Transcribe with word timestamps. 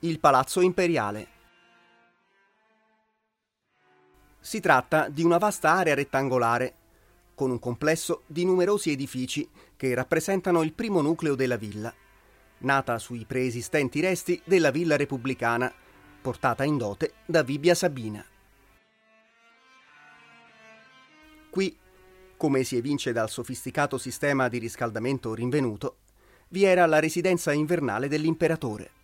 il 0.00 0.20
Palazzo 0.20 0.60
Imperiale. 0.60 1.26
Si 4.38 4.60
tratta 4.60 5.08
di 5.08 5.22
una 5.22 5.38
vasta 5.38 5.70
area 5.70 5.94
rettangolare, 5.94 6.74
con 7.34 7.50
un 7.50 7.58
complesso 7.58 8.22
di 8.26 8.44
numerosi 8.44 8.90
edifici 8.90 9.48
che 9.74 9.94
rappresentano 9.94 10.62
il 10.62 10.74
primo 10.74 11.00
nucleo 11.00 11.34
della 11.34 11.56
villa, 11.56 11.92
nata 12.58 12.98
sui 12.98 13.24
preesistenti 13.24 14.00
resti 14.00 14.40
della 14.44 14.70
villa 14.70 14.96
repubblicana, 14.96 15.72
portata 16.20 16.64
in 16.64 16.76
dote 16.76 17.14
da 17.24 17.42
Vibia 17.42 17.74
Sabina. 17.74 18.24
Qui, 21.48 21.74
come 22.36 22.64
si 22.64 22.76
evince 22.76 23.12
dal 23.12 23.30
sofisticato 23.30 23.96
sistema 23.96 24.48
di 24.48 24.58
riscaldamento 24.58 25.32
rinvenuto, 25.32 25.96
vi 26.48 26.64
era 26.64 26.84
la 26.84 27.00
residenza 27.00 27.52
invernale 27.52 28.08
dell'imperatore. 28.08 28.95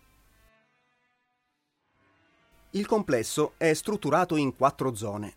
Il 2.75 2.87
complesso 2.87 3.53
è 3.57 3.71
strutturato 3.73 4.35
in 4.35 4.55
quattro 4.55 4.95
zone. 4.95 5.35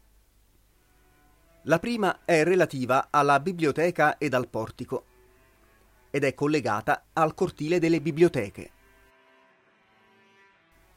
La 1.65 1.79
prima 1.79 2.21
è 2.25 2.43
relativa 2.45 3.09
alla 3.11 3.41
biblioteca 3.41 4.17
ed 4.17 4.33
al 4.33 4.49
portico 4.49 5.05
ed 6.11 6.25
è 6.25 6.33
collegata 6.33 7.09
al 7.13 7.35
cortile 7.35 7.79
delle 7.79 8.01
biblioteche. 8.01 8.71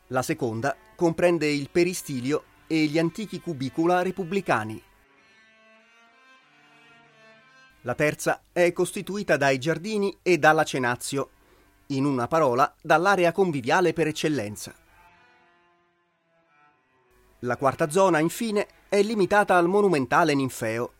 La 0.08 0.22
seconda 0.22 0.78
comprende 0.96 1.46
il 1.46 1.70
peristilio 1.70 2.44
e 2.68 2.86
gli 2.86 2.98
antichi 2.98 3.42
cubicula 3.42 4.02
repubblicani. 4.02 4.82
La 7.82 7.96
terza 7.96 8.44
è 8.54 8.72
costituita 8.72 9.36
dai 9.36 9.58
giardini 9.58 10.20
e 10.22 10.38
dalla 10.38 10.64
cenazio, 10.64 11.32
in 11.88 12.06
una 12.06 12.28
parola 12.28 12.74
dall'area 12.82 13.34
conviviale 13.34 13.92
per 13.92 14.08
eccellenza. 14.08 14.88
La 17.44 17.56
quarta 17.56 17.90
zona, 17.90 18.20
infine, 18.20 18.68
è 18.90 19.02
limitata 19.02 19.56
al 19.56 19.68
monumentale 19.68 20.34
ninfeo 20.34 20.92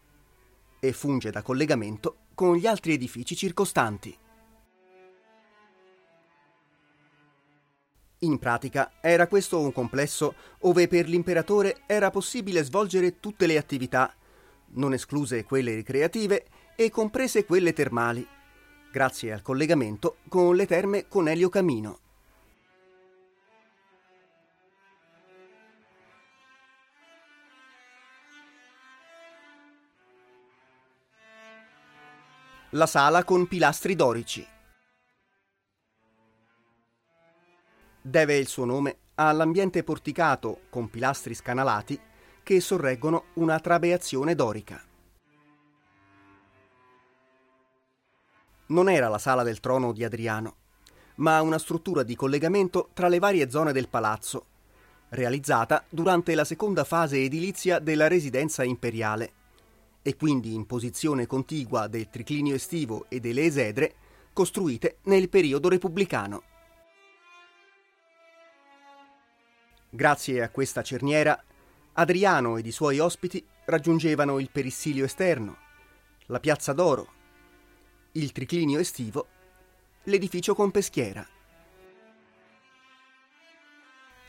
e 0.80 0.94
funge 0.94 1.32
da 1.32 1.42
collegamento 1.42 2.16
con 2.34 2.56
gli 2.56 2.66
altri 2.66 2.94
edifici 2.94 3.36
circostanti. 3.36 4.18
In 8.20 8.38
pratica 8.38 8.92
era 9.02 9.28
questo 9.28 9.60
un 9.60 9.74
complesso 9.74 10.36
dove 10.62 10.88
per 10.88 11.08
l'imperatore 11.08 11.82
era 11.86 12.10
possibile 12.10 12.64
svolgere 12.64 13.20
tutte 13.20 13.46
le 13.46 13.58
attività, 13.58 14.14
non 14.72 14.94
escluse 14.94 15.44
quelle 15.44 15.76
ricreative 15.76 16.46
e 16.76 16.90
comprese 16.90 17.44
quelle 17.44 17.74
termali, 17.74 18.26
grazie 18.92 19.34
al 19.34 19.42
collegamento 19.42 20.18
con 20.30 20.56
le 20.56 20.66
terme 20.66 21.08
Conelio 21.08 21.50
Camino. 21.50 22.00
La 32.74 32.86
sala 32.86 33.24
con 33.24 33.48
pilastri 33.48 33.96
dorici. 33.96 34.46
Deve 38.00 38.38
il 38.38 38.48
suo 38.48 38.66
nome 38.66 38.98
all'ambiente 39.16 39.84
porticato 39.84 40.62
con 40.70 40.88
pilastri 40.90 41.34
scanalati 41.34 42.00
che 42.44 42.62
sorreggono 42.62 43.26
una 43.36 43.60
trabeazione 43.60 44.36
dorica. 44.36 44.84
Non 48.68 48.88
era 48.88 49.10
la 49.10 49.18
sala 49.18 49.42
del 49.42 49.60
trono 49.60 49.92
di 49.92 50.04
Adriano, 50.04 50.58
ma 51.16 51.42
una 51.42 51.58
struttura 51.58 52.04
di 52.04 52.16
collegamento 52.16 52.90
tra 52.94 53.08
le 53.08 53.18
varie 53.18 53.50
zone 53.50 53.72
del 53.72 53.90
palazzo, 53.90 54.46
realizzata 55.10 55.84
durante 55.90 56.36
la 56.36 56.46
seconda 56.46 56.84
fase 56.84 57.18
edilizia 57.18 57.80
della 57.80 58.08
residenza 58.08 58.64
imperiale 58.64 59.38
e 60.02 60.16
quindi 60.16 60.54
in 60.54 60.66
posizione 60.66 61.28
contigua 61.28 61.88
del 61.88 62.10
triclinio 62.10 62.56
estivo 62.56 63.06
e 63.10 63.20
delle 63.20 63.44
esedre 63.44 63.96
costruite 64.34 65.00
nel 65.04 65.30
periodo 65.30 65.70
repubblicano. 65.70 66.44
Grazie 69.90 70.44
a 70.44 70.50
questa 70.50 70.84
cerniera, 70.84 71.44
Adriano 71.94 72.58
ed 72.58 72.66
i 72.66 72.72
suoi 72.72 73.00
ospiti 73.00 73.46
raggiungevano 73.66 74.40
il 74.40 74.50
perissilio 74.52 75.04
esterno, 75.04 75.58
la 76.28 76.40
piazza 76.40 76.74
d'oro, 76.74 77.08
il 78.14 78.32
triclinio 78.32 78.80
estivo, 78.80 79.28
l'edificio 80.04 80.54
con 80.54 80.72
peschiera. 80.72 81.28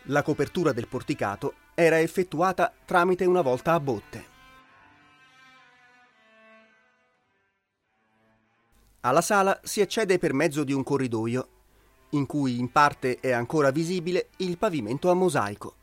La 0.04 0.22
copertura 0.22 0.72
del 0.72 0.88
porticato 0.88 1.54
era 1.74 2.00
effettuata 2.00 2.72
tramite 2.84 3.26
una 3.26 3.42
volta 3.42 3.74
a 3.74 3.80
botte. 3.80 4.29
Alla 9.02 9.22
sala 9.22 9.58
si 9.62 9.80
accede 9.80 10.18
per 10.18 10.34
mezzo 10.34 10.62
di 10.62 10.74
un 10.74 10.82
corridoio, 10.82 11.48
in 12.10 12.26
cui 12.26 12.58
in 12.58 12.70
parte 12.70 13.18
è 13.18 13.30
ancora 13.30 13.70
visibile 13.70 14.28
il 14.38 14.58
pavimento 14.58 15.10
a 15.10 15.14
mosaico. 15.14 15.79